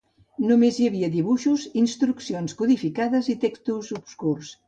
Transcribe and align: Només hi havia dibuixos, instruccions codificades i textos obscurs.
Només 0.51 0.77
hi 0.83 0.87
havia 0.91 1.09
dibuixos, 1.15 1.65
instruccions 1.83 2.57
codificades 2.63 3.31
i 3.35 3.39
textos 3.47 3.93
obscurs. 4.01 4.53